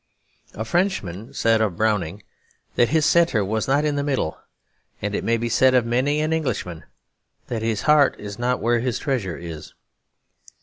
[0.55, 2.23] A Frenchman said of Browning
[2.73, 4.39] that his centre was not in the middle;
[4.99, 6.85] and it may be said of many an Englishman
[7.49, 9.75] that his heart is not where his treasure is.